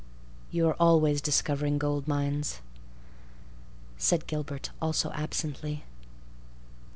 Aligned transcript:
"You 0.49 0.67
are 0.67 0.75
always 0.79 1.21
discovering 1.21 1.77
gold 1.77 2.07
mines," 2.07 2.61
said 3.99 4.25
Gilbert—also 4.25 5.11
absently. 5.11 5.83